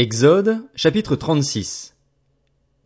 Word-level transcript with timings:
Exode, 0.00 0.60
chapitre 0.76 1.16
36. 1.16 1.96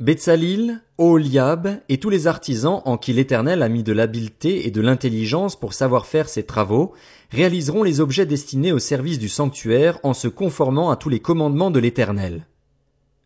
Betsalil, 0.00 0.80
Oholiab 0.96 1.82
et 1.90 1.98
tous 1.98 2.08
les 2.08 2.26
artisans 2.26 2.80
en 2.86 2.96
qui 2.96 3.12
l'Éternel 3.12 3.62
a 3.62 3.68
mis 3.68 3.82
de 3.82 3.92
l'habileté 3.92 4.66
et 4.66 4.70
de 4.70 4.80
l'intelligence 4.80 5.60
pour 5.60 5.74
savoir 5.74 6.06
faire 6.06 6.26
ses 6.30 6.44
travaux, 6.44 6.94
réaliseront 7.30 7.82
les 7.82 8.00
objets 8.00 8.24
destinés 8.24 8.72
au 8.72 8.78
service 8.78 9.18
du 9.18 9.28
sanctuaire 9.28 9.98
en 10.04 10.14
se 10.14 10.26
conformant 10.26 10.90
à 10.90 10.96
tous 10.96 11.10
les 11.10 11.20
commandements 11.20 11.70
de 11.70 11.80
l'Éternel. 11.80 12.46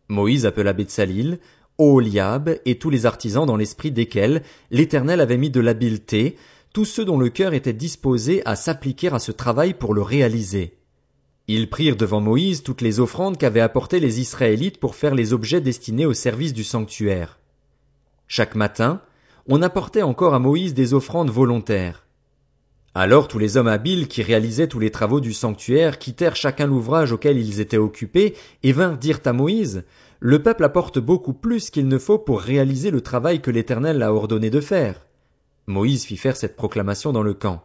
Moïse 0.09 0.45
appela 0.45 0.73
Betsalil, 0.73 1.39
Oholiab 1.79 2.59
et 2.65 2.79
tous 2.79 2.89
les 2.89 3.05
artisans 3.05 3.45
dans 3.45 3.55
l'esprit 3.55 3.91
desquels 3.91 4.43
l'Éternel 4.69 5.21
avait 5.21 5.37
mis 5.37 5.49
de 5.49 5.61
l'habileté, 5.61 6.35
tous 6.73 6.83
ceux 6.83 7.05
dont 7.05 7.17
le 7.17 7.29
cœur 7.29 7.53
était 7.53 7.71
disposé 7.71 8.41
à 8.45 8.57
s'appliquer 8.57 9.13
à 9.13 9.19
ce 9.19 9.31
travail 9.31 9.73
pour 9.73 9.93
le 9.93 10.01
réaliser. 10.01 10.77
Ils 11.49 11.69
prirent 11.69 11.95
devant 11.95 12.19
Moïse 12.19 12.61
toutes 12.61 12.81
les 12.81 12.99
offrandes 12.99 13.37
qu'avaient 13.37 13.61
apportées 13.61 14.01
les 14.01 14.19
Israélites 14.19 14.79
pour 14.79 14.95
faire 14.95 15.15
les 15.15 15.31
objets 15.31 15.61
destinés 15.61 16.05
au 16.05 16.13
service 16.13 16.53
du 16.53 16.65
sanctuaire. 16.65 17.39
Chaque 18.27 18.55
matin, 18.55 19.01
on 19.47 19.61
apportait 19.61 20.01
encore 20.01 20.33
à 20.33 20.39
Moïse 20.39 20.73
des 20.73 20.93
offrandes 20.93 21.29
volontaires. 21.29 22.05
Alors 22.93 23.29
tous 23.29 23.39
les 23.39 23.55
hommes 23.55 23.67
habiles 23.67 24.09
qui 24.09 24.23
réalisaient 24.23 24.67
tous 24.67 24.79
les 24.79 24.91
travaux 24.91 25.21
du 25.21 25.31
sanctuaire 25.31 25.99
quittèrent 25.99 26.35
chacun 26.35 26.67
l'ouvrage 26.67 27.13
auquel 27.13 27.37
ils 27.37 27.61
étaient 27.61 27.77
occupés 27.77 28.35
et 28.63 28.73
vinrent 28.73 28.97
dire 28.97 29.19
à 29.23 29.31
Moïse, 29.31 29.85
Le 30.19 30.41
peuple 30.41 30.65
apporte 30.65 30.99
beaucoup 30.99 31.33
plus 31.33 31.69
qu'il 31.69 31.87
ne 31.87 31.97
faut 31.97 32.17
pour 32.17 32.41
réaliser 32.41 32.91
le 32.91 33.01
travail 33.01 33.39
que 33.39 33.51
l'Éternel 33.51 34.01
a 34.01 34.11
ordonné 34.11 34.49
de 34.49 34.59
faire. 34.59 35.05
Moïse 35.67 36.05
fit 36.05 36.17
faire 36.17 36.35
cette 36.35 36.55
proclamation 36.57 37.13
dans 37.13 37.23
le 37.23 37.35
camp. 37.35 37.63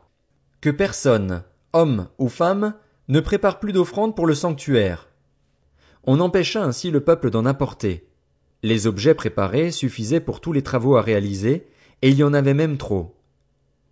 Que 0.61 0.70
personne, 0.70 1.42
homme 1.73 2.09
ou 2.19 2.28
femme, 2.28 2.75
ne 3.12 3.21
prépare 3.21 3.61
plus 3.61 3.75
d'offrandes 3.75 4.16
pour 4.16 4.27
le 4.27 4.34
sanctuaire. 4.34 5.11
On 6.05 6.19
empêcha 6.19 6.65
ainsi 6.65 6.91
le 6.91 7.03
peuple 7.03 7.29
d'en 7.29 7.45
apporter. 7.45 8.09
Les 8.62 8.87
objets 8.87 9.12
préparés 9.12 9.70
suffisaient 9.70 10.19
pour 10.19 10.41
tous 10.41 10.55
les 10.55 10.62
travaux 10.62 10.97
à 10.97 11.03
réaliser, 11.03 11.67
et 12.01 12.09
il 12.09 12.17
y 12.17 12.25
en 12.25 12.33
avait 12.33 12.55
même 12.55 12.78
trop. 12.78 13.14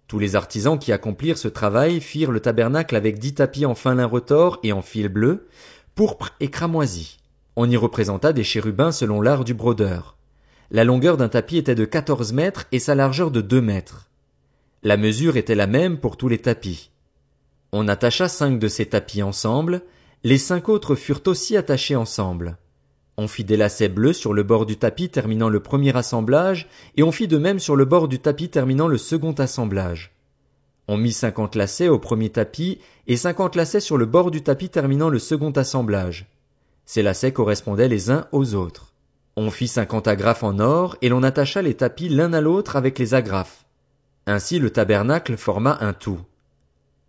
Tous 0.09 0.19
les 0.19 0.37
artisans 0.37 0.79
qui 0.79 0.91
accomplirent 0.91 1.37
ce 1.37 1.49
travail 1.49 2.01
firent 2.01 2.31
le 2.31 2.41
tabernacle 2.41 2.97
avec 2.97 3.19
dix 3.19 3.35
tapis 3.35 3.67
en 3.67 3.75
fin 3.75 3.95
lin 3.95 4.07
retors 4.07 4.59
et 4.63 4.73
en 4.73 4.81
fil 4.81 5.09
bleu, 5.09 5.49
pourpre 5.95 6.31
et 6.41 6.49
cramoisi. 6.49 7.19
On 7.57 7.69
y 7.69 7.77
représenta 7.77 8.33
des 8.33 8.43
chérubins 8.43 8.91
selon 8.91 9.21
l'art 9.21 9.45
du 9.45 9.53
brodeur. 9.53 10.17
La 10.71 10.85
longueur 10.85 11.19
d'un 11.19 11.29
tapis 11.29 11.59
était 11.59 11.75
de 11.75 11.85
quatorze 11.85 12.33
mètres 12.33 12.65
et 12.73 12.79
sa 12.79 12.95
largeur 12.95 13.31
de 13.31 13.43
deux 13.43 13.61
mètres. 13.61 14.09
La 14.83 14.97
mesure 14.97 15.37
était 15.37 15.55
la 15.55 15.67
même 15.67 15.99
pour 15.99 16.17
tous 16.17 16.29
les 16.29 16.39
tapis. 16.39 16.91
On 17.73 17.87
attacha 17.87 18.29
cinq 18.29 18.59
de 18.59 18.69
ces 18.69 18.87
tapis 18.87 19.23
ensemble, 19.23 19.83
les 20.25 20.39
cinq 20.39 20.69
autres 20.69 20.97
furent 20.97 21.23
aussi 21.27 21.57
attachés 21.57 21.97
ensemble. 21.97 22.59
On 23.17 23.29
fit 23.29 23.45
des 23.45 23.57
lacets 23.57 23.89
bleus 23.89 24.13
sur 24.13 24.33
le 24.33 24.43
bord 24.43 24.67
du 24.67 24.77
tapis 24.77 25.09
terminant 25.09 25.49
le 25.49 25.61
premier 25.61 25.97
assemblage, 25.97 26.69
et 26.97 27.03
on 27.03 27.13
fit 27.13 27.29
de 27.29 27.39
même 27.39 27.59
sur 27.59 27.77
le 27.77 27.85
bord 27.85 28.09
du 28.09 28.19
tapis 28.19 28.49
terminant 28.49 28.89
le 28.89 28.99
second 28.99 29.33
assemblage. 29.33 30.17
On 30.89 30.97
mit 30.97 31.13
cinquante 31.13 31.55
lacets 31.55 31.89
au 31.89 31.99
premier 32.01 32.31
tapis 32.31 32.81
et 33.07 33.17
cinquante 33.17 33.55
lacets 33.55 33.81
sur 33.81 33.97
le 33.97 34.07
bord 34.07 34.33
du 34.33 34.43
tapis 34.43 34.71
terminant 34.71 35.09
le 35.09 35.21
second 35.21 35.53
assemblage. 35.53 36.27
Ces 36.87 37.03
lacets 37.03 37.33
correspondaient 37.33 37.89
les 37.89 38.11
uns 38.11 38.27
aux 38.33 38.55
autres. 38.55 38.95
On 39.37 39.53
fit 39.53 39.69
cinquante 39.69 40.09
agrafes 40.09 40.43
en 40.43 40.59
or 40.59 40.97
et 41.03 41.09
l'on 41.09 41.23
attacha 41.23 41.63
les 41.63 41.75
tapis 41.75 42.09
l'un 42.09 42.33
à 42.33 42.41
l'autre 42.41 42.75
avec 42.75 42.99
les 42.99 43.15
agrafes. 43.15 43.65
Ainsi 44.27 44.59
le 44.59 44.71
tabernacle 44.71 45.37
forma 45.37 45.79
un 45.81 45.93
tout. 45.93 46.21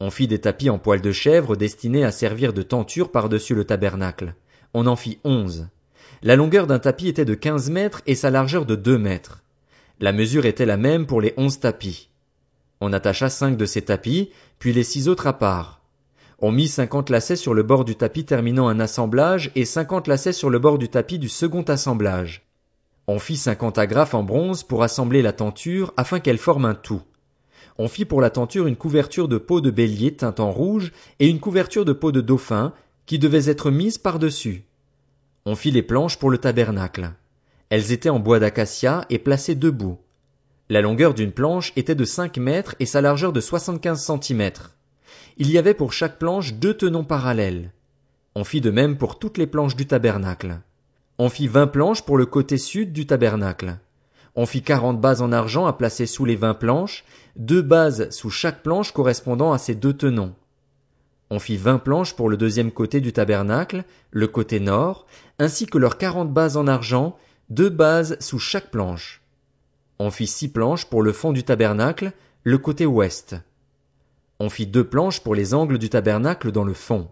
On 0.03 0.09
fit 0.09 0.27
des 0.27 0.41
tapis 0.41 0.71
en 0.71 0.79
poil 0.79 0.99
de 0.99 1.11
chèvre 1.11 1.55
destinés 1.55 2.03
à 2.03 2.09
servir 2.09 2.53
de 2.53 2.63
tenture 2.63 3.11
par-dessus 3.11 3.53
le 3.53 3.65
tabernacle. 3.65 4.33
On 4.73 4.87
en 4.87 4.95
fit 4.95 5.19
onze. 5.23 5.67
La 6.23 6.35
longueur 6.35 6.65
d'un 6.65 6.79
tapis 6.79 7.07
était 7.07 7.23
de 7.23 7.35
quinze 7.35 7.69
mètres 7.69 8.01
et 8.07 8.15
sa 8.15 8.31
largeur 8.31 8.65
de 8.65 8.75
deux 8.75 8.97
mètres. 8.97 9.43
La 9.99 10.11
mesure 10.11 10.47
était 10.47 10.65
la 10.65 10.75
même 10.75 11.05
pour 11.05 11.21
les 11.21 11.35
onze 11.37 11.59
tapis. 11.59 12.09
On 12.79 12.93
attacha 12.93 13.29
cinq 13.29 13.57
de 13.57 13.65
ces 13.67 13.83
tapis, 13.83 14.31
puis 14.57 14.73
les 14.73 14.81
six 14.81 15.07
autres 15.07 15.27
à 15.27 15.33
part. 15.33 15.81
On 16.39 16.51
mit 16.51 16.67
cinquante 16.67 17.11
lacets 17.11 17.35
sur 17.35 17.53
le 17.53 17.61
bord 17.61 17.85
du 17.85 17.95
tapis 17.95 18.25
terminant 18.25 18.69
un 18.69 18.79
assemblage 18.79 19.51
et 19.53 19.65
cinquante 19.65 20.07
lacets 20.07 20.33
sur 20.33 20.49
le 20.49 20.57
bord 20.57 20.79
du 20.79 20.89
tapis 20.89 21.19
du 21.19 21.29
second 21.29 21.61
assemblage. 21.61 22.41
On 23.05 23.19
fit 23.19 23.37
cinquante 23.37 23.77
agrafes 23.77 24.15
en 24.15 24.23
bronze 24.23 24.63
pour 24.63 24.81
assembler 24.81 25.21
la 25.21 25.31
tenture 25.31 25.93
afin 25.95 26.19
qu'elle 26.19 26.39
forme 26.39 26.65
un 26.65 26.73
tout. 26.73 27.03
On 27.83 27.87
fit 27.87 28.05
pour 28.05 28.21
la 28.21 28.29
tenture 28.29 28.67
une 28.67 28.75
couverture 28.75 29.27
de 29.27 29.39
peau 29.39 29.59
de 29.59 29.71
bélier 29.71 30.13
teinte 30.13 30.39
en 30.39 30.51
rouge 30.51 30.91
et 31.17 31.27
une 31.27 31.39
couverture 31.39 31.83
de 31.83 31.93
peau 31.93 32.11
de 32.11 32.21
dauphin 32.21 32.73
qui 33.07 33.17
devaient 33.17 33.49
être 33.49 33.71
mises 33.71 33.97
par-dessus. 33.97 34.65
On 35.47 35.55
fit 35.55 35.71
les 35.71 35.81
planches 35.81 36.19
pour 36.19 36.29
le 36.29 36.37
tabernacle. 36.37 37.13
Elles 37.69 37.91
étaient 37.91 38.11
en 38.11 38.19
bois 38.19 38.37
d'acacia 38.37 39.07
et 39.09 39.17
placées 39.17 39.55
debout. 39.55 39.97
La 40.69 40.81
longueur 40.81 41.15
d'une 41.15 41.31
planche 41.31 41.73
était 41.75 41.95
de 41.95 42.05
cinq 42.05 42.37
mètres 42.37 42.75
et 42.79 42.85
sa 42.85 43.01
largeur 43.01 43.33
de 43.33 43.41
soixante-quinze 43.41 44.03
centimètres. 44.03 44.75
Il 45.37 45.49
y 45.49 45.57
avait 45.57 45.73
pour 45.73 45.91
chaque 45.91 46.19
planche 46.19 46.53
deux 46.53 46.75
tenons 46.75 47.03
parallèles. 47.03 47.71
On 48.35 48.43
fit 48.43 48.61
de 48.61 48.69
même 48.69 48.95
pour 48.95 49.17
toutes 49.17 49.39
les 49.39 49.47
planches 49.47 49.75
du 49.75 49.87
tabernacle. 49.87 50.59
On 51.17 51.29
fit 51.29 51.47
vingt 51.47 51.65
planches 51.65 52.03
pour 52.03 52.19
le 52.19 52.27
côté 52.27 52.59
sud 52.59 52.93
du 52.93 53.07
tabernacle. 53.07 53.79
On 54.35 54.45
fit 54.45 54.61
quarante 54.61 55.01
bases 55.01 55.21
en 55.21 55.31
argent 55.31 55.65
à 55.65 55.73
placer 55.73 56.05
sous 56.05 56.25
les 56.25 56.35
vingt 56.35 56.53
planches, 56.53 57.03
deux 57.35 57.61
bases 57.61 58.09
sous 58.11 58.29
chaque 58.29 58.63
planche 58.63 58.91
correspondant 58.91 59.51
à 59.51 59.57
ces 59.57 59.75
deux 59.75 59.93
tenons. 59.93 60.33
On 61.29 61.39
fit 61.39 61.57
vingt 61.57 61.79
planches 61.79 62.15
pour 62.15 62.29
le 62.29 62.37
deuxième 62.37 62.71
côté 62.71 63.01
du 63.01 63.13
tabernacle, 63.13 63.83
le 64.11 64.27
côté 64.27 64.59
nord, 64.59 65.05
ainsi 65.39 65.65
que 65.65 65.77
leurs 65.77 65.97
quarante 65.97 66.31
bases 66.31 66.57
en 66.57 66.67
argent, 66.67 67.17
deux 67.49 67.69
bases 67.69 68.17
sous 68.19 68.39
chaque 68.39 68.71
planche. 68.71 69.21
On 69.99 70.11
fit 70.11 70.27
six 70.27 70.49
planches 70.49 70.85
pour 70.85 71.03
le 71.03 71.11
fond 71.11 71.31
du 71.31 71.43
tabernacle, 71.43 72.11
le 72.43 72.57
côté 72.57 72.85
ouest. 72.85 73.35
On 74.39 74.49
fit 74.49 74.65
deux 74.65 74.83
planches 74.83 75.21
pour 75.21 75.35
les 75.35 75.53
angles 75.53 75.77
du 75.77 75.89
tabernacle 75.89 76.51
dans 76.51 76.63
le 76.63 76.73
fond. 76.73 77.09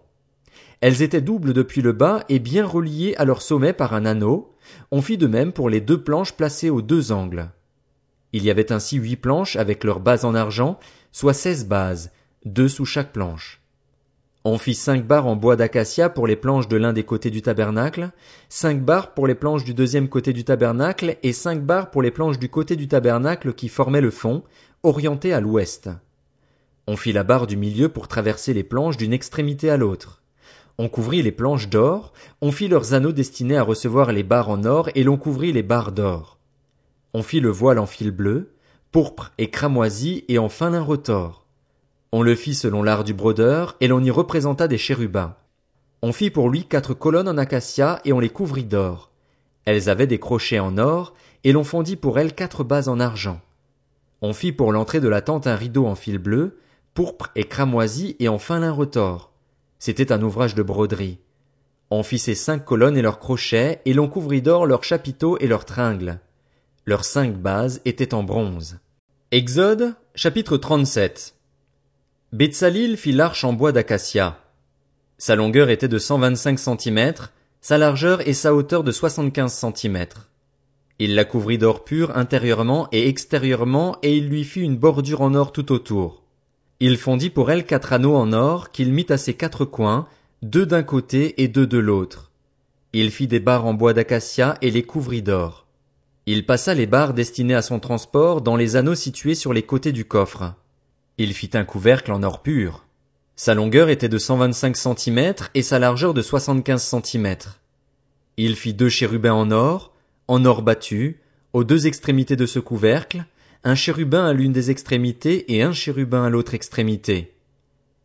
Elles 0.80 1.02
étaient 1.02 1.20
doubles 1.20 1.52
depuis 1.52 1.82
le 1.82 1.92
bas 1.92 2.24
et 2.28 2.38
bien 2.38 2.66
reliées 2.66 3.14
à 3.18 3.24
leur 3.24 3.42
sommet 3.42 3.72
par 3.72 3.92
un 3.92 4.06
anneau. 4.06 4.54
On 4.90 5.02
fit 5.02 5.18
de 5.18 5.26
même 5.26 5.52
pour 5.52 5.68
les 5.68 5.80
deux 5.80 6.02
planches 6.02 6.32
placées 6.32 6.70
aux 6.70 6.82
deux 6.82 7.12
angles. 7.12 7.50
Il 8.32 8.44
y 8.44 8.50
avait 8.50 8.72
ainsi 8.72 8.96
huit 8.96 9.16
planches 9.16 9.56
avec 9.56 9.84
leurs 9.84 10.00
bases 10.00 10.24
en 10.24 10.34
argent, 10.34 10.78
soit 11.12 11.34
seize 11.34 11.66
bases, 11.66 12.12
deux 12.44 12.68
sous 12.68 12.86
chaque 12.86 13.12
planche. 13.12 13.60
On 14.44 14.56
fit 14.56 14.74
cinq 14.74 15.06
barres 15.06 15.26
en 15.26 15.36
bois 15.36 15.56
d'acacia 15.56 16.08
pour 16.08 16.26
les 16.26 16.36
planches 16.36 16.68
de 16.68 16.78
l'un 16.78 16.94
des 16.94 17.04
côtés 17.04 17.28
du 17.28 17.42
tabernacle, 17.42 18.10
cinq 18.48 18.82
barres 18.82 19.12
pour 19.12 19.26
les 19.26 19.34
planches 19.34 19.64
du 19.64 19.74
deuxième 19.74 20.08
côté 20.08 20.32
du 20.32 20.44
tabernacle 20.44 21.18
et 21.22 21.34
cinq 21.34 21.62
barres 21.62 21.90
pour 21.90 22.00
les 22.00 22.10
planches 22.10 22.38
du 22.38 22.48
côté 22.48 22.74
du 22.74 22.88
tabernacle 22.88 23.52
qui 23.52 23.68
formaient 23.68 24.00
le 24.00 24.10
fond, 24.10 24.42
orienté 24.82 25.34
à 25.34 25.40
l'ouest. 25.40 25.90
On 26.86 26.96
fit 26.96 27.12
la 27.12 27.22
barre 27.22 27.46
du 27.46 27.58
milieu 27.58 27.90
pour 27.90 28.08
traverser 28.08 28.54
les 28.54 28.64
planches 28.64 28.96
d'une 28.96 29.12
extrémité 29.12 29.68
à 29.68 29.76
l'autre. 29.76 30.19
On 30.82 30.88
couvrit 30.88 31.20
les 31.20 31.30
planches 31.30 31.68
d'or, 31.68 32.14
on 32.40 32.50
fit 32.50 32.66
leurs 32.66 32.94
anneaux 32.94 33.12
destinés 33.12 33.58
à 33.58 33.62
recevoir 33.62 34.12
les 34.12 34.22
barres 34.22 34.48
en 34.48 34.64
or 34.64 34.88
et 34.94 35.04
l'on 35.04 35.18
couvrit 35.18 35.52
les 35.52 35.62
barres 35.62 35.92
d'or. 35.92 36.38
On 37.12 37.22
fit 37.22 37.40
le 37.40 37.50
voile 37.50 37.78
en 37.78 37.84
fil 37.84 38.10
bleu, 38.10 38.54
pourpre 38.90 39.30
et 39.36 39.50
cramoisi 39.50 40.24
et 40.28 40.38
en 40.38 40.48
fin 40.48 40.70
lin 40.70 40.80
retors. 40.80 41.44
On 42.12 42.22
le 42.22 42.34
fit 42.34 42.54
selon 42.54 42.82
l'art 42.82 43.04
du 43.04 43.12
brodeur 43.12 43.76
et 43.82 43.88
l'on 43.88 44.02
y 44.02 44.10
représenta 44.10 44.68
des 44.68 44.78
chérubins. 44.78 45.34
On 46.00 46.14
fit 46.14 46.30
pour 46.30 46.48
lui 46.48 46.64
quatre 46.64 46.94
colonnes 46.94 47.28
en 47.28 47.36
acacia 47.36 48.00
et 48.06 48.14
on 48.14 48.18
les 48.18 48.30
couvrit 48.30 48.64
d'or. 48.64 49.10
Elles 49.66 49.90
avaient 49.90 50.06
des 50.06 50.18
crochets 50.18 50.60
en 50.60 50.78
or 50.78 51.12
et 51.44 51.52
l'on 51.52 51.62
fondit 51.62 51.96
pour 51.96 52.18
elles 52.18 52.34
quatre 52.34 52.64
bases 52.64 52.88
en 52.88 53.00
argent. 53.00 53.42
On 54.22 54.32
fit 54.32 54.52
pour 54.52 54.72
l'entrée 54.72 55.00
de 55.00 55.08
la 55.08 55.20
tente 55.20 55.46
un 55.46 55.56
rideau 55.56 55.84
en 55.84 55.94
fil 55.94 56.16
bleu, 56.16 56.56
pourpre 56.94 57.28
et 57.36 57.44
cramoisi 57.44 58.16
et 58.18 58.28
en 58.28 58.38
fin 58.38 58.60
lin 58.60 58.72
retors. 58.72 59.29
C'était 59.80 60.12
un 60.12 60.22
ouvrage 60.22 60.54
de 60.54 60.62
broderie. 60.62 61.18
On 61.90 62.02
fit 62.02 62.18
ces 62.18 62.34
cinq 62.34 62.66
colonnes 62.66 62.98
et 62.98 63.02
leurs 63.02 63.18
crochets, 63.18 63.80
et 63.86 63.94
l'on 63.94 64.08
couvrit 64.08 64.42
d'or 64.42 64.66
leurs 64.66 64.84
chapiteaux 64.84 65.38
et 65.38 65.46
leurs 65.46 65.64
tringles. 65.64 66.20
Leurs 66.84 67.06
cinq 67.06 67.34
bases 67.38 67.80
étaient 67.86 68.12
en 68.12 68.22
bronze. 68.22 68.78
Exode, 69.30 69.94
chapitre 70.14 70.58
37. 70.58 71.34
Betsalil 72.32 72.98
fit 72.98 73.12
l'arche 73.12 73.42
en 73.42 73.54
bois 73.54 73.72
d'acacia. 73.72 74.38
Sa 75.16 75.34
longueur 75.34 75.70
était 75.70 75.88
de 75.88 75.98
cent 75.98 76.18
vingt-cinq 76.18 76.58
centimètres, 76.58 77.32
sa 77.62 77.78
largeur 77.78 78.26
et 78.28 78.34
sa 78.34 78.54
hauteur 78.54 78.84
de 78.84 78.92
soixante-quinze 78.92 79.54
centimètres. 79.54 80.28
Il 80.98 81.14
la 81.14 81.24
couvrit 81.24 81.56
d'or 81.56 81.84
pur 81.84 82.14
intérieurement 82.18 82.86
et 82.92 83.08
extérieurement, 83.08 83.96
et 84.02 84.14
il 84.14 84.28
lui 84.28 84.44
fit 84.44 84.60
une 84.60 84.76
bordure 84.76 85.22
en 85.22 85.34
or 85.34 85.52
tout 85.52 85.72
autour. 85.72 86.22
Il 86.80 86.96
fondit 86.96 87.28
pour 87.28 87.50
elle 87.50 87.66
quatre 87.66 87.92
anneaux 87.92 88.16
en 88.16 88.32
or 88.32 88.70
qu'il 88.70 88.92
mit 88.92 89.06
à 89.10 89.18
ses 89.18 89.34
quatre 89.34 89.66
coins, 89.66 90.08
deux 90.42 90.64
d'un 90.64 90.82
côté 90.82 91.42
et 91.42 91.46
deux 91.46 91.66
de 91.66 91.76
l'autre. 91.76 92.30
Il 92.94 93.10
fit 93.10 93.28
des 93.28 93.38
barres 93.38 93.66
en 93.66 93.74
bois 93.74 93.92
d'acacia 93.92 94.56
et 94.62 94.70
les 94.70 94.82
couvrit 94.82 95.20
d'or. 95.20 95.66
Il 96.24 96.46
passa 96.46 96.72
les 96.72 96.86
barres 96.86 97.12
destinées 97.12 97.54
à 97.54 97.62
son 97.62 97.80
transport 97.80 98.40
dans 98.40 98.56
les 98.56 98.76
anneaux 98.76 98.94
situés 98.94 99.34
sur 99.34 99.52
les 99.52 99.62
côtés 99.62 99.92
du 99.92 100.06
coffre. 100.06 100.54
Il 101.18 101.34
fit 101.34 101.50
un 101.52 101.64
couvercle 101.64 102.12
en 102.12 102.22
or 102.22 102.42
pur. 102.42 102.86
Sa 103.36 103.54
longueur 103.54 103.90
était 103.90 104.08
de 104.08 104.18
cent 104.18 104.38
vingt-cinq 104.38 104.76
centimètres 104.76 105.50
et 105.54 105.62
sa 105.62 105.78
largeur 105.78 106.14
de 106.14 106.22
soixante-quinze 106.22 106.82
centimètres. 106.82 107.60
Il 108.38 108.56
fit 108.56 108.72
deux 108.72 108.88
chérubins 108.88 109.34
en 109.34 109.50
or, 109.50 109.92
en 110.28 110.44
or 110.46 110.62
battu, 110.62 111.20
aux 111.52 111.64
deux 111.64 111.86
extrémités 111.86 112.36
de 112.36 112.46
ce 112.46 112.58
couvercle, 112.58 113.24
un 113.62 113.74
chérubin 113.74 114.24
à 114.24 114.32
l'une 114.32 114.52
des 114.52 114.70
extrémités 114.70 115.54
et 115.54 115.62
un 115.62 115.72
chérubin 115.72 116.24
à 116.24 116.30
l'autre 116.30 116.54
extrémité. 116.54 117.34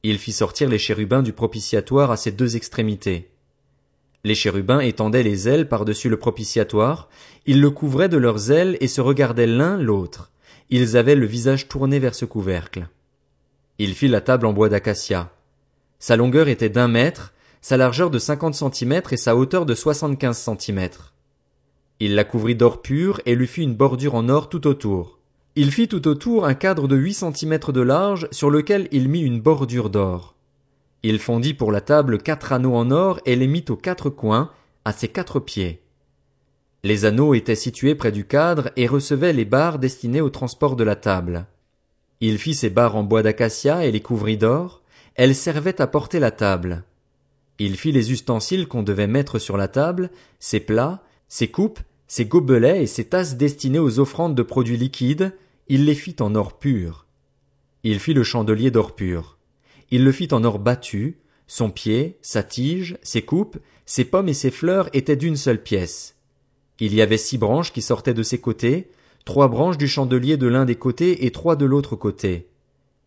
Il 0.04 0.18
fit 0.18 0.34
sortir 0.34 0.68
les 0.68 0.78
chérubins 0.78 1.24
du 1.24 1.32
propitiatoire 1.32 2.12
à 2.12 2.18
ces 2.18 2.34
deux 2.34 2.58
extrémités. 2.58 3.30
Les 4.26 4.36
chérubins 4.36 4.82
étendaient 4.82 5.24
les 5.24 5.48
ailes 5.48 5.70
par-dessus 5.70 6.10
le 6.10 6.20
propitiatoire, 6.20 7.08
ils 7.46 7.62
le 7.62 7.70
couvraient 7.70 8.10
de 8.10 8.18
leurs 8.18 8.52
ailes 8.52 8.76
et 8.82 8.90
se 8.90 9.00
regardaient 9.00 9.48
l'un 9.48 9.78
l'autre. 9.78 10.30
Ils 10.70 10.98
avaient 10.98 11.16
le 11.16 11.26
visage 11.26 11.70
tourné 11.70 12.00
vers 12.00 12.16
ce 12.16 12.26
couvercle. 12.26 12.90
Il 13.78 13.94
fit 13.94 14.10
la 14.10 14.20
table 14.20 14.48
en 14.48 14.54
bois 14.54 14.68
d'acacia. 14.68 15.32
Sa 16.00 16.18
longueur 16.18 16.50
était 16.50 16.70
d'un 16.70 16.90
mètre, 16.90 17.34
sa 17.62 17.78
largeur 17.78 18.10
de 18.10 18.20
cinquante 18.20 18.56
centimètres 18.56 19.14
et 19.14 19.18
sa 19.18 19.38
hauteur 19.38 19.66
de 19.66 19.74
soixante-quinze 19.74 20.38
centimètres. 20.38 21.14
Il 22.02 22.14
la 22.14 22.26
couvrit 22.26 22.56
d'or 22.56 22.82
pur 22.82 23.22
et 23.26 23.36
lui 23.36 23.48
fit 23.48 23.64
une 23.64 23.76
bordure 23.76 24.16
en 24.16 24.28
or 24.28 24.50
tout 24.50 24.68
autour. 24.68 25.16
Il 25.58 25.72
fit 25.72 25.88
tout 25.88 26.06
autour 26.10 26.46
un 26.46 26.54
cadre 26.54 26.90
de 26.90 26.98
huit 26.98 27.14
centimètres 27.14 27.72
de 27.72 27.80
large 27.80 28.28
sur 28.32 28.50
lequel 28.50 28.90
il 28.92 29.08
mit 29.08 29.22
une 29.22 29.40
bordure 29.40 29.90
d'or. 29.90 30.36
Il 31.02 31.18
fondit 31.18 31.54
pour 31.54 31.72
la 31.72 31.80
table 31.80 32.18
quatre 32.18 32.52
anneaux 32.52 32.76
en 32.76 32.92
or 32.92 33.22
et 33.26 33.38
les 33.38 33.48
mit 33.48 33.64
aux 33.70 33.78
quatre 33.78 34.10
coins, 34.10 34.52
à 34.84 34.92
ses 34.92 35.08
quatre 35.08 35.40
pieds. 35.40 35.82
Les 36.84 37.06
anneaux 37.06 37.34
étaient 37.34 37.56
situés 37.56 37.96
près 37.96 38.12
du 38.12 38.26
cadre 38.26 38.70
et 38.76 38.86
recevaient 38.86 39.32
les 39.32 39.46
barres 39.46 39.80
destinées 39.80 40.20
au 40.20 40.30
transport 40.30 40.76
de 40.76 40.84
la 40.84 40.98
table. 40.98 41.46
Il 42.20 42.38
fit 42.38 42.54
ses 42.54 42.70
barres 42.70 42.98
en 42.98 43.04
bois 43.04 43.24
d'acacia 43.24 43.86
et 43.86 43.92
les 43.92 44.02
couvrit 44.02 44.38
d'or, 44.38 44.82
elles 45.16 45.36
servaient 45.36 45.82
à 45.82 45.88
porter 45.88 46.20
la 46.20 46.32
table. 46.32 46.84
Il 47.60 47.78
fit 47.78 47.94
les 47.94 48.12
ustensiles 48.12 48.68
qu'on 48.68 48.84
devait 48.84 49.08
mettre 49.08 49.40
sur 49.40 49.56
la 49.56 49.70
table, 49.70 50.10
ses 50.40 50.60
plats, 50.60 51.02
ses 51.30 51.48
coupes, 51.48 51.80
ses 52.08 52.26
gobelets 52.26 52.84
et 52.84 52.88
ses 52.88 53.06
tasses 53.06 53.38
destinées 53.38 53.80
aux 53.80 54.00
offrandes 54.00 54.36
de 54.36 54.44
produits 54.44 54.78
liquides, 54.78 55.34
il 55.68 55.86
les 55.86 55.96
fit 55.96 56.16
en 56.20 56.36
or 56.36 56.60
pur. 56.60 57.08
Il 57.84 58.00
fit 58.00 58.14
le 58.14 58.24
chandelier 58.24 58.70
d'or 58.70 58.96
pur. 58.96 59.40
Il 59.90 60.04
le 60.04 60.12
fit 60.12 60.32
en 60.32 60.44
or 60.44 60.60
battu, 60.60 61.18
son 61.48 61.72
pied, 61.72 62.18
sa 62.22 62.44
tige, 62.44 62.98
ses 63.02 63.24
coupes, 63.24 63.58
ses 63.86 64.06
pommes 64.06 64.30
et 64.30 64.34
ses 64.34 64.52
fleurs 64.52 64.90
étaient 64.94 65.16
d'une 65.16 65.36
seule 65.36 65.62
pièce. 65.62 66.16
Il 66.80 66.94
y 66.94 67.02
avait 67.02 67.18
six 67.18 67.40
branches 67.40 67.74
qui 67.74 67.82
sortaient 67.82 68.14
de 68.14 68.22
ses 68.22 68.40
côtés, 68.40 68.92
trois 69.24 69.48
branches 69.48 69.78
du 69.78 69.88
chandelier 69.88 70.38
de 70.38 70.48
l'un 70.48 70.66
des 70.66 70.76
côtés 70.76 71.26
et 71.26 71.32
trois 71.32 71.56
de 71.56 71.66
l'autre 71.66 71.96
côté. 71.96 72.48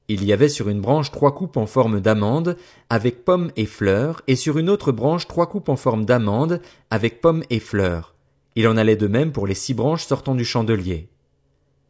Il 0.08 0.24
y 0.24 0.32
avait 0.32 0.48
sur 0.48 0.68
une 0.68 0.80
branche 0.80 1.12
trois 1.12 1.34
coupes 1.34 1.58
en 1.58 1.66
forme 1.66 2.00
d'amande, 2.00 2.56
avec 2.90 3.24
pommes 3.24 3.52
et 3.56 3.66
fleurs, 3.66 4.22
et 4.26 4.36
sur 4.36 4.58
une 4.58 4.70
autre 4.70 4.90
branche 4.90 5.28
trois 5.28 5.48
coupes 5.48 5.68
en 5.68 5.76
forme 5.76 6.04
d'amande, 6.04 6.60
avec 6.90 7.20
pommes 7.20 7.44
et 7.50 7.60
fleurs. 7.60 8.14
Il 8.56 8.66
en 8.66 8.76
allait 8.76 8.96
de 8.96 9.06
même 9.06 9.30
pour 9.30 9.46
les 9.46 9.54
six 9.54 9.74
branches 9.74 10.06
sortant 10.06 10.34
du 10.34 10.44
chandelier. 10.44 11.08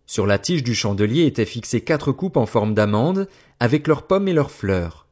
Sur 0.08 0.26
la 0.26 0.38
tige 0.38 0.62
du 0.64 0.74
chandelier 0.74 1.26
étaient 1.26 1.44
fixées 1.44 1.82
quatre 1.82 2.12
coupes 2.12 2.38
en 2.38 2.46
forme 2.46 2.72
d'amande, 2.72 3.28
avec 3.60 3.86
leurs 3.86 4.06
pommes 4.06 4.26
et 4.26 4.32
leurs 4.32 4.50
fleurs. 4.50 5.06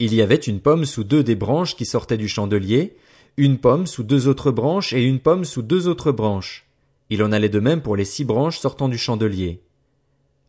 Il 0.00 0.12
y 0.12 0.20
avait 0.20 0.34
une 0.34 0.58
pomme 0.58 0.84
sous 0.84 1.04
deux 1.04 1.22
des 1.22 1.36
branches 1.36 1.76
qui 1.76 1.84
sortaient 1.84 2.18
du 2.18 2.26
chandelier, 2.26 2.96
une 3.36 3.58
pomme 3.58 3.86
sous 3.86 4.02
deux 4.02 4.26
autres 4.26 4.50
branches 4.50 4.92
et 4.94 5.04
une 5.04 5.20
pomme 5.20 5.44
sous 5.44 5.62
deux 5.62 5.86
autres 5.86 6.10
branches. 6.10 6.66
Il 7.08 7.22
en 7.22 7.30
allait 7.30 7.48
de 7.48 7.60
même 7.60 7.82
pour 7.82 7.94
les 7.94 8.04
six 8.04 8.24
branches 8.24 8.58
sortant 8.58 8.88
du 8.88 8.98
chandelier. 8.98 9.62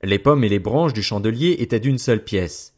Les 0.02 0.18
pommes 0.18 0.44
et 0.44 0.50
les 0.50 0.58
branches 0.58 0.94
du 0.94 1.04
chandelier 1.04 1.58
étaient 1.60 1.80
d'une 1.80 2.00
seule 2.00 2.24
pièce. 2.24 2.74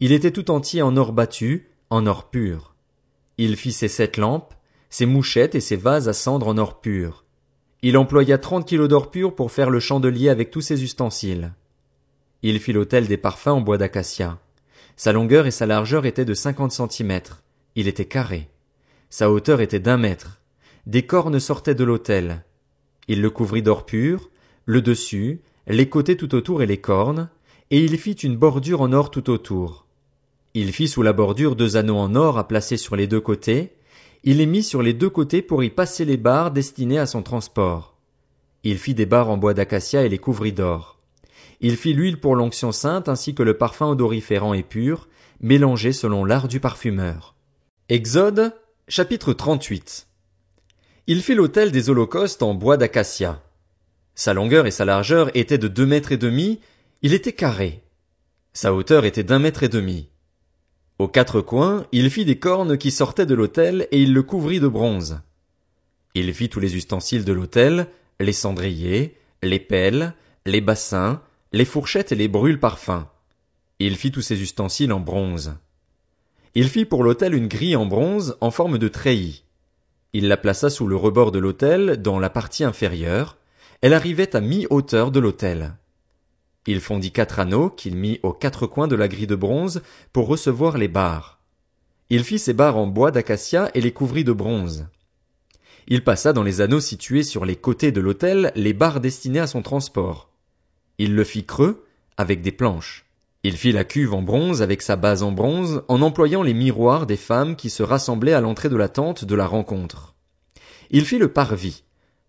Il 0.00 0.12
était 0.12 0.30
tout 0.30 0.50
entier 0.50 0.80
en 0.80 0.96
or 0.96 1.12
battu, 1.12 1.68
en 1.90 2.06
or 2.06 2.30
pur. 2.30 2.74
Il 3.36 3.56
fit 3.56 3.72
ses 3.72 3.88
sept 3.88 4.16
lampes, 4.16 4.54
ses 4.88 5.04
mouchettes 5.04 5.56
et 5.56 5.60
ses 5.60 5.76
vases 5.76 6.08
à 6.08 6.14
cendre 6.14 6.48
en 6.48 6.56
or 6.56 6.80
pur. 6.80 7.23
Il 7.86 7.98
employa 7.98 8.38
trente 8.38 8.66
kilos 8.66 8.88
d'or 8.88 9.10
pur 9.10 9.34
pour 9.34 9.52
faire 9.52 9.68
le 9.68 9.78
chandelier 9.78 10.30
avec 10.30 10.50
tous 10.50 10.62
ses 10.62 10.82
ustensiles. 10.82 11.52
Il 12.40 12.58
fit 12.58 12.72
l'autel 12.72 13.06
des 13.06 13.18
parfums 13.18 13.48
en 13.48 13.60
bois 13.60 13.76
d'acacia. 13.76 14.38
Sa 14.96 15.12
longueur 15.12 15.44
et 15.44 15.50
sa 15.50 15.66
largeur 15.66 16.06
étaient 16.06 16.24
de 16.24 16.32
cinquante 16.32 16.72
centimètres. 16.72 17.42
Il 17.74 17.86
était 17.86 18.06
carré. 18.06 18.48
Sa 19.10 19.30
hauteur 19.30 19.60
était 19.60 19.80
d'un 19.80 19.98
mètre. 19.98 20.40
Des 20.86 21.02
cornes 21.02 21.38
sortaient 21.38 21.74
de 21.74 21.84
l'autel. 21.84 22.46
Il 23.06 23.20
le 23.20 23.28
couvrit 23.28 23.62
d'or 23.62 23.84
pur, 23.84 24.30
le 24.64 24.80
dessus, 24.80 25.42
les 25.66 25.90
côtés 25.90 26.16
tout 26.16 26.34
autour 26.34 26.62
et 26.62 26.66
les 26.66 26.80
cornes, 26.80 27.28
et 27.70 27.84
il 27.84 27.98
fit 27.98 28.12
une 28.12 28.38
bordure 28.38 28.80
en 28.80 28.94
or 28.94 29.10
tout 29.10 29.28
autour. 29.28 29.84
Il 30.54 30.72
fit 30.72 30.88
sous 30.88 31.02
la 31.02 31.12
bordure 31.12 31.54
deux 31.54 31.76
anneaux 31.76 31.98
en 31.98 32.14
or 32.14 32.38
à 32.38 32.48
placer 32.48 32.78
sur 32.78 32.96
les 32.96 33.06
deux 33.06 33.20
côtés, 33.20 33.74
il 34.26 34.38
les 34.38 34.46
mit 34.46 34.62
sur 34.62 34.82
les 34.82 34.94
deux 34.94 35.10
côtés 35.10 35.42
pour 35.42 35.62
y 35.62 35.68
passer 35.68 36.06
les 36.06 36.16
barres 36.16 36.50
destinées 36.50 36.98
à 36.98 37.06
son 37.06 37.22
transport. 37.22 37.98
Il 38.62 38.78
fit 38.78 38.94
des 38.94 39.04
barres 39.04 39.28
en 39.28 39.36
bois 39.36 39.52
d'acacia 39.52 40.02
et 40.02 40.08
les 40.08 40.18
couvrit 40.18 40.54
d'or. 40.54 40.98
Il 41.60 41.76
fit 41.76 41.92
l'huile 41.92 42.18
pour 42.18 42.34
l'onction 42.34 42.72
sainte 42.72 43.10
ainsi 43.10 43.34
que 43.34 43.42
le 43.42 43.58
parfum 43.58 43.88
odoriférant 43.88 44.54
et 44.54 44.62
pur, 44.62 45.08
mélangé 45.40 45.92
selon 45.92 46.24
l'art 46.24 46.48
du 46.48 46.58
parfumeur. 46.58 47.34
Exode, 47.90 48.54
chapitre 48.88 49.34
38. 49.34 50.06
Il 51.06 51.22
fit 51.22 51.34
l'autel 51.34 51.70
des 51.70 51.90
holocaustes 51.90 52.42
en 52.42 52.54
bois 52.54 52.78
d'acacia. 52.78 53.42
Sa 54.14 54.32
longueur 54.32 54.66
et 54.66 54.70
sa 54.70 54.86
largeur 54.86 55.30
étaient 55.36 55.58
de 55.58 55.68
deux 55.68 55.86
mètres 55.86 56.12
et 56.12 56.16
demi, 56.16 56.60
il 57.02 57.12
était 57.12 57.34
carré. 57.34 57.82
Sa 58.54 58.72
hauteur 58.72 59.04
était 59.04 59.24
d'un 59.24 59.38
mètre 59.38 59.64
et 59.64 59.68
demi. 59.68 60.08
Aux 60.98 61.08
quatre 61.08 61.40
coins, 61.40 61.86
il 61.90 62.08
fit 62.08 62.24
des 62.24 62.38
cornes 62.38 62.78
qui 62.78 62.92
sortaient 62.92 63.26
de 63.26 63.34
l'autel 63.34 63.88
et 63.90 64.00
il 64.00 64.12
le 64.12 64.22
couvrit 64.22 64.60
de 64.60 64.68
bronze. 64.68 65.20
Il 66.14 66.32
fit 66.32 66.48
tous 66.48 66.60
les 66.60 66.76
ustensiles 66.76 67.24
de 67.24 67.32
l'autel, 67.32 67.88
les 68.20 68.32
cendriers, 68.32 69.16
les 69.42 69.58
pelles, 69.58 70.14
les 70.46 70.60
bassins, 70.60 71.20
les 71.52 71.64
fourchettes 71.64 72.12
et 72.12 72.16
les 72.16 72.28
brûles 72.28 72.60
parfums. 72.60 73.06
Il 73.80 73.96
fit 73.96 74.12
tous 74.12 74.22
ces 74.22 74.40
ustensiles 74.40 74.92
en 74.92 75.00
bronze. 75.00 75.56
Il 76.54 76.68
fit 76.68 76.84
pour 76.84 77.02
l'autel 77.02 77.34
une 77.34 77.48
grille 77.48 77.74
en 77.74 77.86
bronze 77.86 78.36
en 78.40 78.52
forme 78.52 78.78
de 78.78 78.86
treillis. 78.86 79.42
Il 80.12 80.28
la 80.28 80.36
plaça 80.36 80.70
sous 80.70 80.86
le 80.86 80.94
rebord 80.94 81.32
de 81.32 81.40
l'autel, 81.40 82.00
dans 82.00 82.20
la 82.20 82.30
partie 82.30 82.62
inférieure. 82.62 83.36
Elle 83.80 83.94
arrivait 83.94 84.36
à 84.36 84.40
mi-hauteur 84.40 85.10
de 85.10 85.18
l'autel. 85.18 85.74
Il 86.66 86.80
fondit 86.80 87.10
quatre 87.10 87.40
anneaux 87.40 87.68
qu'il 87.68 87.96
mit 87.96 88.20
aux 88.22 88.32
quatre 88.32 88.66
coins 88.66 88.88
de 88.88 88.96
la 88.96 89.08
grille 89.08 89.26
de 89.26 89.34
bronze 89.34 89.82
pour 90.12 90.26
recevoir 90.26 90.78
les 90.78 90.88
barres. 90.88 91.40
Il 92.10 92.24
fit 92.24 92.38
ces 92.38 92.52
barres 92.54 92.76
en 92.76 92.86
bois 92.86 93.10
d'acacia 93.10 93.70
et 93.74 93.80
les 93.80 93.92
couvrit 93.92 94.24
de 94.24 94.32
bronze. 94.32 94.86
Il 95.86 96.02
passa 96.02 96.32
dans 96.32 96.42
les 96.42 96.60
anneaux 96.60 96.80
situés 96.80 97.22
sur 97.22 97.44
les 97.44 97.56
côtés 97.56 97.92
de 97.92 98.00
l'autel 98.00 98.52
les 98.54 98.72
barres 98.72 99.00
destinées 99.00 99.40
à 99.40 99.46
son 99.46 99.62
transport. 99.62 100.30
Il 100.98 101.14
le 101.14 101.24
fit 101.24 101.44
creux 101.44 101.84
avec 102.16 102.40
des 102.40 102.52
planches. 102.52 103.04
Il 103.42 103.58
fit 103.58 103.72
la 103.72 103.84
cuve 103.84 104.14
en 104.14 104.22
bronze 104.22 104.62
avec 104.62 104.80
sa 104.80 104.96
base 104.96 105.22
en 105.22 105.32
bronze 105.32 105.82
en 105.88 106.00
employant 106.00 106.42
les 106.42 106.54
miroirs 106.54 107.06
des 107.06 107.18
femmes 107.18 107.56
qui 107.56 107.68
se 107.68 107.82
rassemblaient 107.82 108.32
à 108.32 108.40
l'entrée 108.40 108.70
de 108.70 108.76
la 108.76 108.88
tente 108.88 109.26
de 109.26 109.34
la 109.34 109.46
rencontre. 109.46 110.14
Il 110.90 111.04
fit 111.04 111.18
le 111.18 111.28
parvis. 111.28 111.82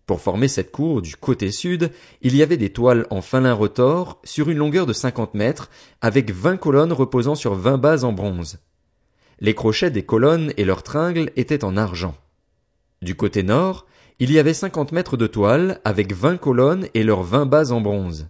Pour 0.06 0.20
former 0.20 0.46
cette 0.46 0.70
cour 0.70 1.02
du 1.02 1.16
côté 1.16 1.50
sud, 1.50 1.90
il 2.22 2.36
y 2.36 2.42
avait 2.42 2.56
des 2.56 2.70
toiles 2.70 3.06
en 3.10 3.20
fin 3.20 3.40
lin 3.40 3.52
retors 3.52 4.20
sur 4.22 4.48
une 4.48 4.58
longueur 4.58 4.86
de 4.86 4.92
cinquante 4.92 5.34
mètres 5.34 5.68
avec 6.00 6.30
vingt 6.30 6.56
colonnes 6.56 6.92
reposant 6.92 7.34
sur 7.34 7.54
vingt 7.54 7.76
bases 7.76 8.04
en 8.04 8.12
bronze. 8.12 8.60
Les 9.40 9.54
crochets 9.54 9.90
des 9.90 10.04
colonnes 10.04 10.52
et 10.56 10.64
leurs 10.64 10.84
tringles 10.84 11.32
étaient 11.34 11.64
en 11.64 11.76
argent. 11.76 12.16
Du 13.02 13.16
côté 13.16 13.42
nord, 13.42 13.84
il 14.20 14.30
y 14.30 14.38
avait 14.38 14.54
cinquante 14.54 14.92
mètres 14.92 15.16
de 15.16 15.26
toile 15.26 15.80
avec 15.84 16.14
vingt 16.14 16.38
colonnes 16.38 16.86
et 16.94 17.02
leurs 17.02 17.24
vingt 17.24 17.44
bases 17.44 17.72
en 17.72 17.80
bronze. 17.80 18.28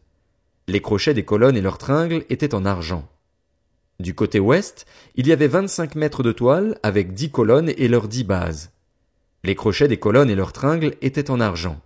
Les 0.68 0.80
crochets 0.80 1.14
des 1.14 1.24
colonnes 1.24 1.58
et 1.58 1.60
leurs 1.60 1.78
tringles 1.78 2.24
étaient 2.30 2.54
en 2.54 2.64
argent. 2.64 3.06
Du 4.00 4.14
côté 4.14 4.40
ouest, 4.40 4.86
il 5.14 5.26
y 5.26 5.32
avait 5.32 5.46
vingt-cinq 5.46 5.94
mètres 5.94 6.22
de 6.22 6.32
toile 6.32 6.78
avec 6.82 7.12
dix 7.12 7.30
colonnes 7.30 7.72
et 7.76 7.88
leurs 7.88 8.08
dix 8.08 8.24
bases. 8.24 8.70
Les 9.46 9.54
crochets 9.54 9.86
des 9.86 9.96
colonnes 9.96 10.28
et 10.28 10.34
leurs 10.34 10.52
tringles 10.52 10.96
étaient 11.02 11.30
en 11.30 11.38
argent. 11.38 11.80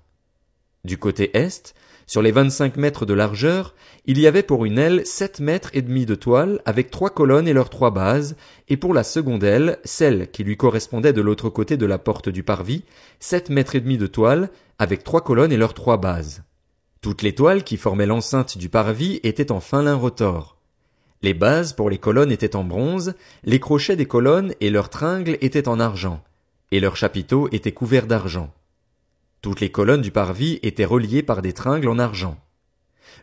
Du 0.85 0.97
côté 0.97 1.37
est, 1.37 1.75
sur 2.07 2.23
les 2.23 2.33
vingt-cinq 2.33 2.79
mètres 2.79 3.05
de 3.05 3.13
largeur, 3.13 3.75
il 4.07 4.19
y 4.19 4.27
avait 4.27 4.43
pour 4.43 4.65
une 4.65 4.79
aile 4.79 5.03
sept 5.05 5.41
mètres 5.41 5.69
et 5.75 5.83
demi 5.83 6.07
de 6.07 6.15
toile 6.15 6.63
avec 6.65 6.91
trois 6.91 7.11
colonnes 7.11 7.47
et 7.47 7.53
leurs 7.53 7.69
trois 7.69 7.91
bases, 7.91 8.35
et 8.71 8.79
pour 8.79 8.95
la 8.95 9.05
seconde 9.05 9.45
aile, 9.45 9.79
celle 9.85 10.31
qui 10.31 10.43
lui 10.43 10.57
correspondait 10.57 11.13
de 11.13 11.21
l'autre 11.21 11.51
côté 11.51 11.77
de 11.77 11.85
la 11.85 11.99
porte 11.99 12.31
du 12.31 12.43
parvis, 12.43 12.87
sept 13.19 13.51
mètres 13.51 13.77
et 13.77 13.83
demi 13.83 13.99
de 13.99 14.07
toile 14.07 14.49
avec 14.79 15.05
trois 15.05 15.21
colonnes 15.21 15.53
et 15.53 15.59
leurs 15.59 15.75
trois 15.75 15.99
bases. 15.99 16.43
Toutes 17.03 17.21
les 17.21 17.35
toiles 17.35 17.63
qui 17.63 17.77
formaient 17.77 18.07
l'enceinte 18.07 18.57
du 18.57 18.71
parvis 18.71 19.21
étaient 19.23 19.53
en 19.53 19.61
fin 19.61 19.83
lin 19.83 19.97
retors. 19.97 20.57
Les 21.21 21.35
bases 21.35 21.75
pour 21.75 21.91
les 21.91 21.99
colonnes 21.99 22.33
étaient 22.33 22.57
en 22.57 22.65
bronze, 22.65 23.13
les 23.45 23.61
crochets 23.61 23.97
des 23.97 24.07
colonnes 24.07 24.55
et 24.63 24.71
leurs 24.71 24.89
tringles 24.89 25.37
étaient 25.43 25.69
en 25.69 25.79
argent, 25.79 26.25
et 26.71 26.81
leurs 26.81 26.97
chapiteaux 26.97 27.49
étaient 27.53 27.73
couverts 27.73 28.07
d'argent. 28.07 28.53
Toutes 29.43 29.61
les 29.61 29.71
colonnes 29.71 30.03
du 30.03 30.11
parvis 30.11 30.59
étaient 30.63 30.85
reliées 30.85 31.23
par 31.23 31.43
des 31.43 31.53
tringles 31.53 31.89
en 31.89 31.99
argent. 31.99 32.37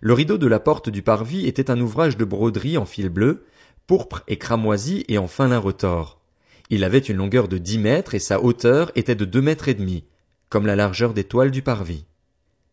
Le 0.01 0.13
rideau 0.13 0.37
de 0.37 0.47
la 0.47 0.59
porte 0.59 0.89
du 0.89 1.01
parvis 1.01 1.47
était 1.47 1.71
un 1.71 1.79
ouvrage 1.79 2.17
de 2.17 2.25
broderie 2.25 2.77
en 2.77 2.85
fil 2.85 3.09
bleu, 3.09 3.45
pourpre 3.85 4.23
et 4.27 4.37
cramoisi 4.37 5.05
et 5.07 5.17
en 5.17 5.27
fin 5.27 5.47
lin 5.47 5.59
retors. 5.59 6.19
Il 6.69 6.83
avait 6.83 6.99
une 6.99 7.17
longueur 7.17 7.47
de 7.47 7.57
dix 7.57 7.77
mètres 7.77 8.15
et 8.15 8.19
sa 8.19 8.41
hauteur 8.43 8.91
était 8.95 9.15
de 9.15 9.25
deux 9.25 9.41
mètres 9.41 9.69
et 9.69 9.73
demi, 9.73 10.03
comme 10.49 10.65
la 10.65 10.75
largeur 10.75 11.13
des 11.13 11.23
toiles 11.23 11.51
du 11.51 11.61
parvis. 11.61 12.05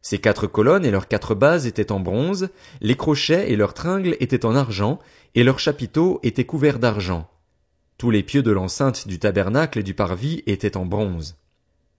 Ses 0.02 0.18
quatre 0.18 0.46
colonnes 0.46 0.84
et 0.84 0.90
leurs 0.90 1.08
quatre 1.08 1.34
bases 1.34 1.66
étaient 1.66 1.92
en 1.92 2.00
bronze, 2.00 2.48
les 2.80 2.96
crochets 2.96 3.50
et 3.50 3.56
leurs 3.56 3.72
tringles 3.72 4.16
étaient 4.20 4.44
en 4.44 4.54
argent, 4.54 4.98
et 5.34 5.44
leurs 5.44 5.60
chapiteaux 5.60 6.20
étaient 6.22 6.44
couverts 6.44 6.78
d'argent. 6.78 7.30
Tous 7.96 8.10
les 8.10 8.22
pieux 8.22 8.42
de 8.42 8.50
l'enceinte 8.50 9.06
du 9.06 9.18
tabernacle 9.18 9.78
et 9.78 9.84
du 9.84 9.94
parvis 9.94 10.42
étaient 10.46 10.76
en 10.76 10.84
bronze. 10.84 11.36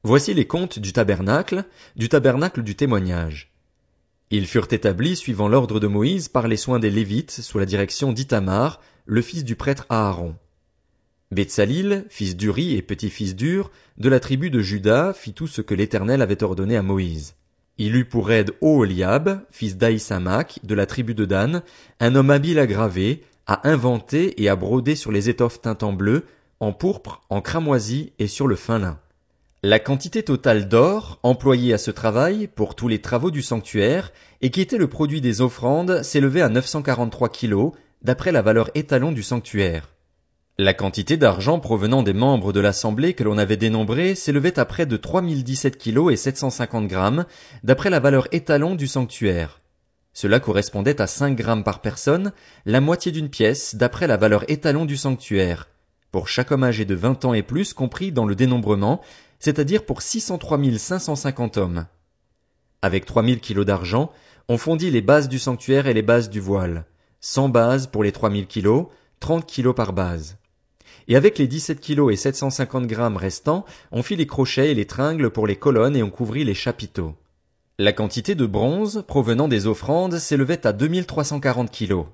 Voici 0.03 0.33
les 0.33 0.45
comptes 0.45 0.77
du 0.77 0.91
tabernacle, 0.93 1.65
du 1.95 2.09
tabernacle 2.09 2.63
du 2.63 2.75
témoignage. 2.75 3.53
Ils 4.29 4.45
furent 4.45 4.67
établis 4.71 5.15
suivant 5.15 5.47
l'ordre 5.47 5.79
de 5.79 5.87
Moïse 5.87 6.27
par 6.27 6.47
les 6.47 6.57
soins 6.57 6.79
des 6.79 6.91
Lévites 6.91 7.31
sous 7.31 7.59
la 7.59 7.65
direction 7.65 8.11
d'Itamar, 8.11 8.81
le 9.05 9.21
fils 9.21 9.43
du 9.43 9.55
prêtre 9.55 9.85
Aaron. 9.89 10.35
Betsalil, 11.31 12.05
fils 12.09 12.35
d'Uri 12.35 12.75
et 12.75 12.81
petit-fils 12.81 13.35
d'Ur, 13.35 13.71
de 13.97 14.09
la 14.09 14.19
tribu 14.19 14.49
de 14.49 14.61
Juda, 14.61 15.13
fit 15.13 15.33
tout 15.33 15.47
ce 15.47 15.61
que 15.61 15.73
l'Éternel 15.73 16.21
avait 16.21 16.43
ordonné 16.43 16.75
à 16.75 16.81
Moïse. 16.81 17.35
Il 17.77 17.95
eut 17.95 18.05
pour 18.05 18.31
aide 18.31 18.53
Oholiab, 18.61 19.45
fils 19.49 19.77
d'Aïsamak, 19.77 20.59
de 20.63 20.75
la 20.75 20.85
tribu 20.85 21.13
de 21.13 21.25
Dan, 21.25 21.61
un 21.99 22.15
homme 22.15 22.29
habile 22.29 22.59
à 22.59 22.67
graver, 22.67 23.23
à 23.47 23.67
inventer 23.69 24.41
et 24.41 24.49
à 24.49 24.55
broder 24.55 24.95
sur 24.95 25.11
les 25.11 25.29
étoffes 25.29 25.61
teintes 25.61 25.83
en 25.83 25.93
bleu, 25.93 26.25
en 26.59 26.73
pourpre, 26.73 27.21
en 27.29 27.41
cramoisi 27.41 28.13
et 28.19 28.27
sur 28.27 28.47
le 28.47 28.55
fin 28.55 28.79
lin. 28.79 28.99
La 29.63 29.79
quantité 29.79 30.21
totale 30.21 30.67
d'or 30.67 31.19
employée 31.23 31.73
à 31.73 31.79
ce 31.79 31.89
travail 31.89 32.47
pour 32.47 32.75
tous 32.75 32.87
les 32.87 33.01
travaux 33.01 33.31
du 33.31 33.41
sanctuaire 33.41 34.11
et 34.41 34.51
qui 34.51 34.61
était 34.61 34.77
le 34.77 34.87
produit 34.87 35.21
des 35.21 35.41
offrandes 35.41 36.03
s'élevait 36.03 36.41
à 36.41 36.49
943 36.49 37.29
kilos 37.29 37.71
d'après 38.03 38.31
la 38.31 38.43
valeur 38.43 38.69
étalon 38.75 39.11
du 39.11 39.23
sanctuaire. 39.23 39.95
La 40.57 40.73
quantité 40.73 41.17
d'argent 41.17 41.59
provenant 41.59 42.01
des 42.01 42.13
membres 42.13 42.53
de 42.53 42.61
l'assemblée 42.61 43.13
que 43.13 43.23
l'on 43.23 43.37
avait 43.37 43.57
dénombré 43.57 44.15
s'élevait 44.15 44.57
à 44.57 44.65
près 44.65 44.85
de 44.85 44.95
3017 44.95 45.77
kilos 45.77 46.13
et 46.13 46.15
750 46.15 46.87
grammes, 46.87 47.25
d'après 47.63 47.89
la 47.89 47.99
valeur 47.99 48.27
étalon 48.31 48.75
du 48.75 48.87
sanctuaire. 48.87 49.59
Cela 50.15 50.39
correspondait 50.39 51.01
à 51.01 51.07
5 51.07 51.35
grammes 51.35 51.63
par 51.63 51.81
personne, 51.81 52.31
la 52.65 52.81
moitié 52.81 53.11
d'une 53.11 53.29
pièce, 53.29 53.75
d'après 53.75 54.07
la 54.07 54.17
valeur 54.17 54.49
étalon 54.49 54.85
du 54.85 54.97
sanctuaire. 54.97 55.67
Pour 56.11 56.29
chaque 56.29 56.51
homme 56.51 56.63
âgé 56.63 56.85
de 56.85 56.95
20 56.95 57.25
ans 57.25 57.33
et 57.33 57.43
plus 57.43 57.73
compris 57.73 58.11
dans 58.13 58.25
le 58.25 58.33
dénombrement, 58.33 59.01
c'est-à-dire 59.39 59.85
pour 59.85 60.01
603 60.01 60.57
550 60.77 61.57
hommes. 61.57 61.85
Avec 62.81 63.05
3000 63.05 63.41
kilos 63.41 63.65
d'argent, 63.65 64.09
on 64.47 64.57
fondit 64.57 64.89
les 64.89 65.01
bases 65.01 65.27
du 65.27 65.37
sanctuaire 65.37 65.85
et 65.85 65.93
les 65.93 66.01
bases 66.01 66.29
du 66.29 66.39
voile. 66.39 66.85
100 67.19 67.49
bases 67.49 67.87
pour 67.87 68.03
les 68.03 68.13
3000 68.13 68.47
kilos, 68.47 68.87
30 69.19 69.45
kilos 69.45 69.75
par 69.75 69.91
base 69.93 70.37
et 71.07 71.15
avec 71.15 71.37
les 71.37 71.47
17 71.47 71.79
kilos 71.79 72.11
et 72.11 72.15
750 72.15 72.87
grammes 72.87 73.17
restants, 73.17 73.65
on 73.91 74.01
fit 74.01 74.15
les 74.15 74.27
crochets 74.27 74.71
et 74.71 74.73
les 74.73 74.85
tringles 74.85 75.29
pour 75.29 75.45
les 75.45 75.55
colonnes 75.55 75.95
et 75.95 76.03
on 76.03 76.09
couvrit 76.09 76.43
les 76.43 76.55
chapiteaux. 76.55 77.15
La 77.77 77.91
quantité 77.91 78.35
de 78.35 78.45
bronze 78.45 79.03
provenant 79.05 79.49
des 79.49 79.67
offrandes 79.67 80.17
s'élevait 80.17 80.65
à 80.65 80.71
2340 80.71 81.69
kilos. 81.69 82.05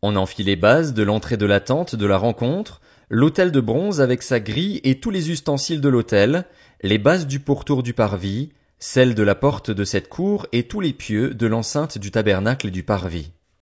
On 0.00 0.14
en 0.14 0.26
fit 0.26 0.44
les 0.44 0.54
bases 0.54 0.94
de 0.94 1.02
l'entrée 1.02 1.36
de 1.36 1.44
la 1.44 1.58
tente 1.58 1.96
de 1.96 2.06
la 2.06 2.18
rencontre, 2.18 2.80
l'autel 3.08 3.50
de 3.50 3.60
bronze 3.60 4.00
avec 4.00 4.22
sa 4.22 4.38
grille 4.38 4.80
et 4.84 5.00
tous 5.00 5.10
les 5.10 5.32
ustensiles 5.32 5.80
de 5.80 5.88
l'autel, 5.88 6.44
les 6.82 6.98
bases 6.98 7.26
du 7.26 7.40
pourtour 7.40 7.82
du 7.82 7.94
parvis, 7.94 8.50
celles 8.78 9.16
de 9.16 9.24
la 9.24 9.34
porte 9.34 9.72
de 9.72 9.82
cette 9.82 10.08
cour 10.08 10.46
et 10.52 10.68
tous 10.68 10.80
les 10.80 10.92
pieux 10.92 11.34
de 11.34 11.48
l'enceinte 11.48 11.98
du 11.98 12.12
tabernacle 12.12 12.70
du 12.70 12.84
parvis. 12.84 13.32